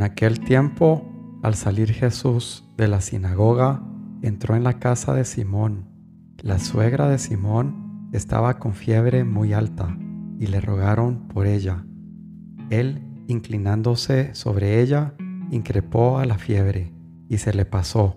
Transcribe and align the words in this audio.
En 0.00 0.04
aquel 0.04 0.40
tiempo, 0.40 1.04
al 1.42 1.54
salir 1.54 1.92
Jesús 1.92 2.64
de 2.78 2.88
la 2.88 3.02
sinagoga, 3.02 3.82
entró 4.22 4.56
en 4.56 4.64
la 4.64 4.78
casa 4.78 5.12
de 5.12 5.26
Simón. 5.26 5.90
La 6.38 6.58
suegra 6.58 7.06
de 7.06 7.18
Simón 7.18 8.08
estaba 8.10 8.58
con 8.58 8.72
fiebre 8.72 9.24
muy 9.24 9.52
alta 9.52 9.94
y 10.38 10.46
le 10.46 10.62
rogaron 10.62 11.28
por 11.28 11.46
ella. 11.46 11.84
Él, 12.70 13.02
inclinándose 13.26 14.34
sobre 14.34 14.80
ella, 14.80 15.12
increpó 15.50 16.18
a 16.18 16.24
la 16.24 16.38
fiebre 16.38 16.94
y 17.28 17.36
se 17.36 17.52
le 17.52 17.66
pasó. 17.66 18.16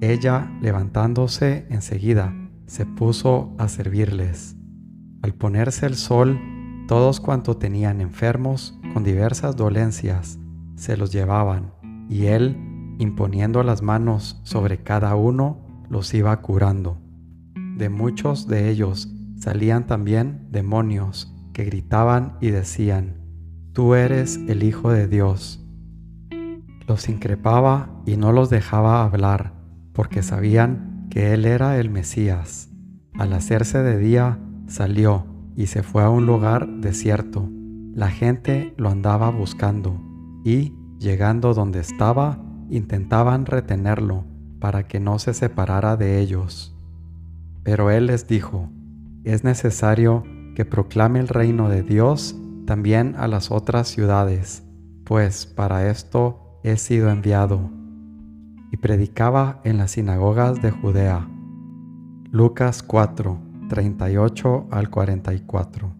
Ella, 0.00 0.48
levantándose 0.62 1.66
enseguida, 1.70 2.32
se 2.66 2.86
puso 2.86 3.52
a 3.58 3.66
servirles. 3.66 4.54
Al 5.22 5.34
ponerse 5.34 5.86
el 5.86 5.96
sol, 5.96 6.38
todos 6.86 7.18
cuanto 7.18 7.56
tenían 7.56 8.00
enfermos 8.00 8.78
con 8.94 9.02
diversas 9.02 9.56
dolencias 9.56 10.39
se 10.80 10.96
los 10.96 11.12
llevaban, 11.12 11.74
y 12.08 12.26
él, 12.26 12.56
imponiendo 12.98 13.62
las 13.62 13.82
manos 13.82 14.40
sobre 14.44 14.82
cada 14.82 15.14
uno, 15.14 15.58
los 15.90 16.14
iba 16.14 16.34
curando. 16.40 16.98
De 17.76 17.90
muchos 17.90 18.48
de 18.48 18.70
ellos 18.70 19.12
salían 19.36 19.86
también 19.86 20.48
demonios 20.50 21.34
que 21.52 21.64
gritaban 21.64 22.38
y 22.40 22.48
decían, 22.48 23.18
Tú 23.74 23.94
eres 23.94 24.40
el 24.48 24.62
Hijo 24.62 24.90
de 24.90 25.06
Dios. 25.06 25.62
Los 26.88 27.10
increpaba 27.10 28.02
y 28.06 28.16
no 28.16 28.32
los 28.32 28.48
dejaba 28.48 29.04
hablar, 29.04 29.52
porque 29.92 30.22
sabían 30.22 31.06
que 31.10 31.34
Él 31.34 31.44
era 31.44 31.78
el 31.78 31.90
Mesías. 31.90 32.70
Al 33.18 33.34
hacerse 33.34 33.82
de 33.82 33.98
día, 33.98 34.38
salió 34.66 35.26
y 35.56 35.66
se 35.66 35.82
fue 35.82 36.02
a 36.02 36.08
un 36.08 36.24
lugar 36.24 36.66
desierto. 36.80 37.50
La 37.92 38.08
gente 38.08 38.72
lo 38.78 38.88
andaba 38.88 39.30
buscando 39.30 40.00
y, 40.44 40.74
llegando 41.00 41.54
donde 41.54 41.80
estaba, 41.80 42.38
intentaban 42.68 43.46
retenerlo 43.46 44.24
para 44.60 44.86
que 44.86 45.00
no 45.00 45.18
se 45.18 45.32
separara 45.32 45.96
de 45.96 46.20
ellos. 46.20 46.76
Pero 47.64 47.90
él 47.90 48.06
les 48.06 48.28
dijo, 48.28 48.68
es 49.24 49.42
necesario 49.42 50.22
que 50.54 50.66
proclame 50.66 51.18
el 51.18 51.28
reino 51.28 51.70
de 51.70 51.82
Dios 51.82 52.36
también 52.66 53.16
a 53.16 53.28
las 53.28 53.50
otras 53.50 53.88
ciudades, 53.88 54.62
pues 55.04 55.46
para 55.46 55.88
esto 55.88 56.60
he 56.62 56.76
sido 56.76 57.10
enviado. 57.10 57.70
Y 58.70 58.76
predicaba 58.76 59.60
en 59.64 59.78
las 59.78 59.92
sinagogas 59.92 60.60
de 60.60 60.70
Judea. 60.70 61.26
Lucas 62.30 62.82
4, 62.82 63.38
38 63.68 64.68
al 64.70 64.90
44. 64.90 65.99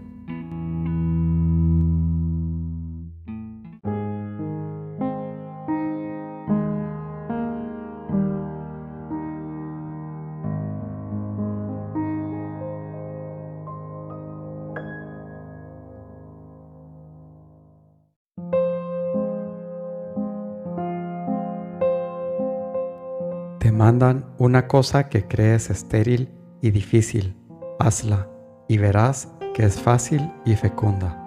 Mandan 23.81 24.25
una 24.37 24.67
cosa 24.67 25.09
que 25.09 25.27
crees 25.27 25.71
estéril 25.71 26.29
y 26.61 26.69
difícil, 26.69 27.35
hazla 27.79 28.27
y 28.67 28.77
verás 28.77 29.29
que 29.55 29.65
es 29.65 29.81
fácil 29.81 30.31
y 30.45 30.55
fecunda. 30.55 31.17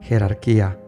Jerarquía, 0.00 0.78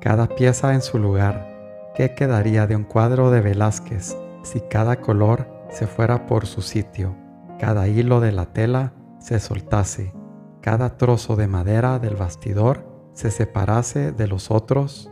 cada 0.00 0.28
pieza 0.28 0.72
en 0.72 0.82
su 0.82 1.00
lugar. 1.00 1.92
¿Qué 1.96 2.14
quedaría 2.14 2.68
de 2.68 2.76
un 2.76 2.84
cuadro 2.84 3.32
de 3.32 3.40
Velázquez 3.40 4.16
si 4.44 4.60
cada 4.60 5.00
color 5.00 5.48
se 5.68 5.88
fuera 5.88 6.26
por 6.26 6.46
su 6.46 6.62
sitio, 6.62 7.16
cada 7.58 7.88
hilo 7.88 8.20
de 8.20 8.30
la 8.30 8.52
tela 8.52 8.92
se 9.18 9.40
soltase, 9.40 10.12
cada 10.60 10.96
trozo 10.96 11.34
de 11.34 11.48
madera 11.48 11.98
del 11.98 12.14
bastidor 12.14 12.86
se 13.14 13.32
separase 13.32 14.12
de 14.12 14.28
los 14.28 14.52
otros? 14.52 15.10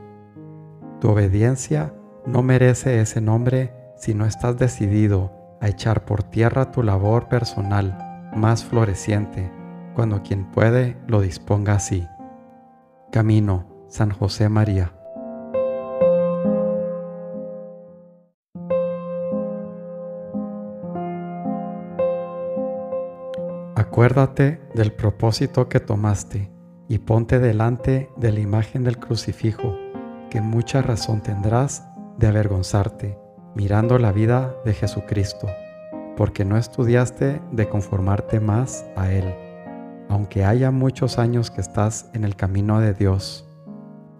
Tu 1.00 1.10
obediencia 1.10 1.92
no 2.24 2.44
merece 2.44 3.00
ese 3.00 3.20
nombre 3.20 3.83
si 4.04 4.12
no 4.12 4.26
estás 4.26 4.58
decidido 4.58 5.32
a 5.62 5.68
echar 5.68 6.04
por 6.04 6.22
tierra 6.24 6.70
tu 6.70 6.82
labor 6.82 7.26
personal 7.26 8.28
más 8.36 8.62
floreciente, 8.62 9.50
cuando 9.94 10.22
quien 10.22 10.44
puede 10.50 10.98
lo 11.06 11.22
disponga 11.22 11.72
así. 11.72 12.06
Camino, 13.10 13.66
San 13.88 14.10
José 14.10 14.50
María. 14.50 14.92
Acuérdate 23.74 24.60
del 24.74 24.92
propósito 24.92 25.70
que 25.70 25.80
tomaste 25.80 26.52
y 26.88 26.98
ponte 26.98 27.38
delante 27.38 28.10
de 28.18 28.32
la 28.32 28.40
imagen 28.40 28.84
del 28.84 28.98
crucifijo, 28.98 29.74
que 30.28 30.42
mucha 30.42 30.82
razón 30.82 31.22
tendrás 31.22 31.88
de 32.18 32.26
avergonzarte 32.26 33.23
mirando 33.54 33.98
la 33.98 34.12
vida 34.12 34.56
de 34.64 34.74
Jesucristo, 34.74 35.48
porque 36.16 36.44
no 36.44 36.56
estudiaste 36.56 37.40
de 37.52 37.68
conformarte 37.68 38.40
más 38.40 38.84
a 38.96 39.12
Él, 39.12 39.34
aunque 40.08 40.44
haya 40.44 40.70
muchos 40.70 41.18
años 41.18 41.50
que 41.50 41.60
estás 41.60 42.10
en 42.14 42.24
el 42.24 42.36
camino 42.36 42.80
de 42.80 42.94
Dios. 42.94 43.48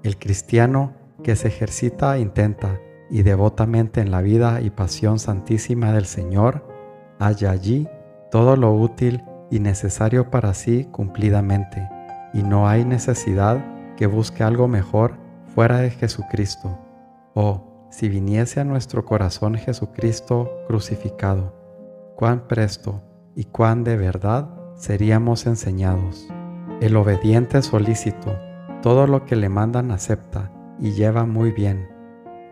El 0.03 0.19
cristiano 0.19 0.93
que 1.23 1.37
se 1.37 1.49
ejercita 1.49 2.19
intenta 2.19 2.81
y 3.11 3.23
devotamente 3.23 4.01
en 4.01 4.11
la 4.11 4.23
vida 4.23 4.61
y 4.61 4.71
pasión 4.71 5.19
santísima 5.19 5.93
del 5.93 6.07
Señor, 6.07 6.67
halla 7.19 7.51
allí 7.51 7.89
todo 8.31 8.57
lo 8.57 8.73
útil 8.73 9.23
y 9.51 9.61
necesario 9.61 10.31
para 10.31 10.55
sí 10.55 10.89
cumplidamente, 10.91 11.89
y 12.33 12.43
no 12.43 12.69
hay 12.69 12.85
necesidad 12.85 13.65
que 13.97 14.07
busque 14.07 14.43
algo 14.43 14.69
mejor 14.69 15.17
fuera 15.55 15.79
de 15.79 15.91
Jesucristo. 15.91 16.79
Oh, 17.35 17.74
si 17.95 18.09
viniese 18.09 18.59
a 18.59 18.65
nuestro 18.65 19.05
corazón 19.05 19.55
Jesucristo 19.55 20.51
crucificado, 20.67 21.55
cuán 22.17 22.49
presto 22.49 23.01
y 23.37 23.45
cuán 23.45 23.85
de 23.85 23.97
verdad 23.97 24.51
seríamos 24.75 25.47
enseñados. 25.47 26.27
El 26.81 26.97
obediente 26.97 27.63
solícito, 27.63 28.37
todo 28.83 29.07
lo 29.07 29.25
que 29.25 29.37
le 29.37 29.49
mandan 29.49 29.93
acepta 29.93 30.51
y 30.81 30.91
lleva 30.91 31.25
muy 31.25 31.53
bien. 31.53 31.89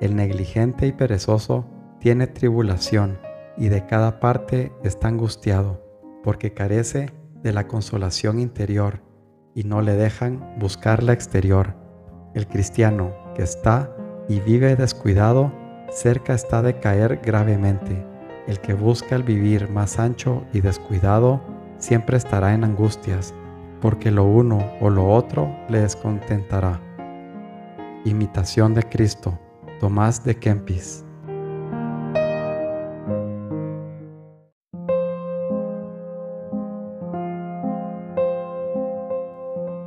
El 0.00 0.14
negligente 0.14 0.86
y 0.86 0.92
perezoso 0.92 1.66
tiene 1.98 2.28
tribulación 2.28 3.18
y 3.56 3.68
de 3.68 3.84
cada 3.84 4.20
parte 4.20 4.72
está 4.84 5.08
angustiado, 5.08 5.84
porque 6.22 6.54
carece 6.54 7.10
de 7.42 7.52
la 7.52 7.66
consolación 7.66 8.38
interior 8.38 9.00
y 9.56 9.64
no 9.64 9.82
le 9.82 9.96
dejan 9.96 10.54
buscar 10.60 11.02
la 11.02 11.14
exterior. 11.14 11.74
El 12.32 12.46
cristiano 12.46 13.12
que 13.34 13.42
está 13.42 13.96
y 14.28 14.40
vive 14.40 14.76
descuidado, 14.76 15.52
cerca 15.90 16.34
está 16.34 16.62
de 16.62 16.78
caer 16.78 17.20
gravemente. 17.22 18.06
El 18.46 18.60
que 18.60 18.74
busca 18.74 19.14
el 19.16 19.22
vivir 19.22 19.70
más 19.70 19.98
ancho 19.98 20.44
y 20.52 20.60
descuidado 20.60 21.40
siempre 21.78 22.16
estará 22.16 22.54
en 22.54 22.64
angustias, 22.64 23.34
porque 23.80 24.10
lo 24.10 24.24
uno 24.24 24.72
o 24.80 24.90
lo 24.90 25.08
otro 25.08 25.54
le 25.68 25.80
descontentará. 25.80 26.80
Imitación 28.04 28.74
de 28.74 28.82
Cristo, 28.82 29.38
Tomás 29.80 30.24
de 30.24 30.36
Kempis. 30.36 31.04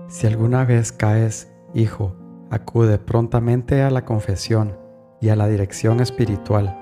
Si 0.07 0.27
alguna 0.27 0.63
vez 0.63 0.93
caes, 0.93 1.51
hijo, 1.73 2.15
Acude 2.49 2.99
prontamente 2.99 3.81
a 3.81 3.89
la 3.89 4.05
confesión 4.05 4.77
y 5.19 5.29
a 5.29 5.35
la 5.35 5.47
dirección 5.47 5.99
espiritual. 5.99 6.77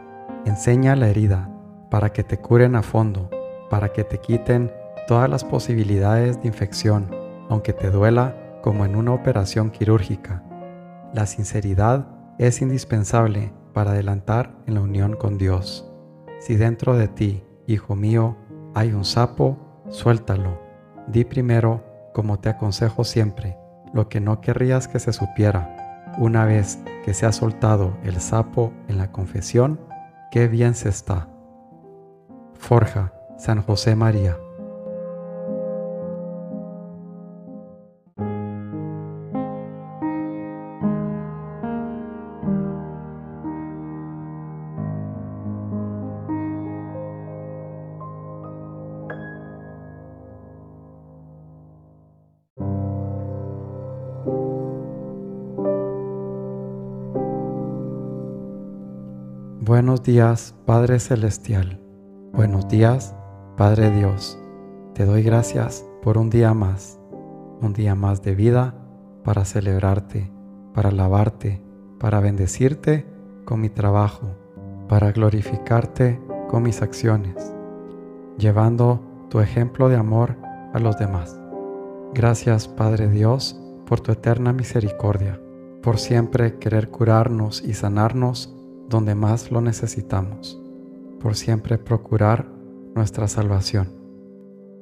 Enseña 0.45 0.95
la 0.95 1.07
herida 1.07 1.50
para 1.89 2.12
que 2.12 2.24
te 2.24 2.38
curen 2.38 2.75
a 2.75 2.83
fondo, 2.83 3.30
para 3.69 3.94
que 3.94 4.04
te 4.04 4.18
quiten 4.18 4.71
todas 5.07 5.30
las 5.30 5.44
posibilidades 5.44 6.42
de 6.42 6.48
infección, 6.48 7.10
aunque 7.50 7.71
te 7.71 7.89
duela 7.89 8.60
como 8.62 8.86
en 8.86 8.95
una 8.95 9.13
operación 9.13 9.69
quirúrgica. 9.69 10.44
La 11.13 11.25
sinceridad 11.25 12.07
es 12.39 12.62
indispensable 12.62 13.54
para 13.74 13.92
adelantar 13.92 14.56
en 14.68 14.75
la 14.75 14.81
unión 14.81 15.16
con 15.16 15.38
Dios. 15.38 15.89
Si 16.39 16.56
dentro 16.56 16.95
de 16.98 17.07
ti, 17.07 17.44
hijo 17.68 17.95
mío, 17.95 18.36
hay 18.74 18.92
un 18.92 19.06
sapo, 19.06 19.57
suéltalo. 19.89 20.59
Di 21.07 21.24
primero, 21.24 21.83
como 22.13 22.39
te 22.39 22.50
aconsejo 22.50 23.04
siempre, 23.04 23.57
lo 23.94 24.10
que 24.10 24.19
no 24.19 24.42
querrías 24.42 24.88
que 24.88 25.00
se 25.00 25.13
supiera. 25.13 26.13
Una 26.18 26.45
vez 26.45 26.80
que 27.06 27.13
se 27.13 27.25
ha 27.25 27.31
soltado 27.31 27.98
el 28.04 28.19
sapo 28.19 28.74
en 28.88 28.98
la 28.98 29.12
confesión, 29.12 29.80
qué 30.31 30.48
bien 30.48 30.75
se 30.75 30.90
está. 30.90 31.28
Forja, 32.54 33.13
San 33.38 33.62
José 33.62 33.95
María. 33.95 34.38
Buenos 59.65 60.03
días, 60.03 60.53
Padre 60.65 60.99
Celestial. 60.99 61.79
Buenos 62.33 62.67
días, 62.67 63.15
Padre 63.55 63.91
Dios. 63.91 64.37
Te 64.93 65.05
doy 65.05 65.23
gracias 65.23 65.85
por 66.01 66.17
un 66.17 66.29
día 66.29 66.53
más, 66.53 66.99
un 67.61 67.71
día 67.73 67.95
más 67.95 68.21
de 68.21 68.35
vida 68.35 68.75
para 69.23 69.45
celebrarte, 69.45 70.29
para 70.73 70.89
alabarte, 70.89 71.61
para 71.97 72.19
bendecirte 72.19 73.05
con 73.45 73.61
mi 73.61 73.69
trabajo, 73.69 74.35
para 74.89 75.11
glorificarte 75.11 76.19
con 76.49 76.63
mis 76.63 76.81
acciones, 76.81 77.53
llevando 78.37 78.99
tu 79.29 79.39
ejemplo 79.39 79.89
de 79.89 79.95
amor 79.95 80.35
a 80.73 80.79
los 80.79 80.97
demás. 80.97 81.39
Gracias, 82.13 82.67
Padre 82.67 83.07
Dios, 83.07 83.59
por 83.94 84.01
tu 84.01 84.12
eterna 84.12 84.54
misericordia, 84.54 85.40
por 85.84 86.00
siempre 86.00 86.57
querer 86.57 86.90
curarnos 86.90 87.62
y 87.62 87.75
sanarnos 87.75 88.51
donde 88.90 89.13
más 89.13 89.51
lo 89.51 89.62
necesitamos, 89.62 90.60
por 91.19 91.36
siempre 91.36 91.78
procurar 91.78 92.48
nuestra 92.95 93.28
salvación. 93.28 93.90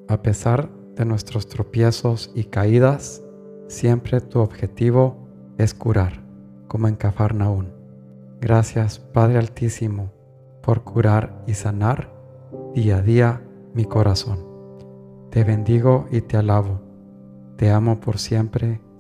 A 0.08 0.22
pesar 0.22 0.70
de 0.96 1.04
nuestros 1.04 1.50
tropiezos 1.50 2.32
y 2.36 2.46
caídas, 2.46 3.22
siempre 3.68 4.22
tu 4.22 4.40
objetivo 4.40 5.18
es 5.58 5.74
curar, 5.74 6.24
como 6.70 6.88
en 6.88 6.96
Cafarnaún. 6.96 7.68
Gracias, 8.40 9.00
Padre 9.00 9.40
Altísimo, 9.40 10.14
por 10.62 10.86
curar 10.86 11.44
y 11.48 11.56
sanar 11.56 12.14
día 12.74 13.00
a 13.00 13.02
día 13.02 13.42
mi 13.74 13.84
corazón. 13.84 14.40
Te 15.32 15.44
bendigo 15.44 16.08
y 16.12 16.22
te 16.22 16.38
alabo. 16.38 16.80
Te 17.58 17.72
amo 17.72 18.00
por 18.00 18.18
siempre, 18.18 18.80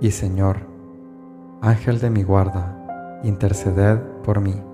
y 0.00 0.10
Señor, 0.10 0.66
Ángel 1.60 2.00
de 2.00 2.10
mi 2.10 2.22
guarda, 2.22 3.20
interceded 3.22 3.98
por 4.24 4.40
mí. 4.40 4.69